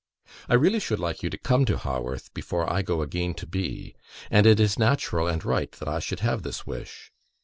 I 0.49 0.55
really 0.55 0.79
should 0.79 0.97
like 0.97 1.21
you 1.21 1.29
to 1.29 1.37
come 1.37 1.63
to 1.65 1.77
Haworth, 1.77 2.33
before 2.33 2.67
I 2.67 2.79
again 2.79 3.33
go 3.33 3.33
to 3.35 3.45
B. 3.45 3.93
And 4.31 4.47
it 4.47 4.59
is 4.59 4.79
natural 4.79 5.27
and 5.27 5.45
right 5.45 5.71
that 5.73 5.87
I 5.87 5.99
should 5.99 6.21
have 6.21 6.41
this 6.41 6.65
wish. 6.65 7.11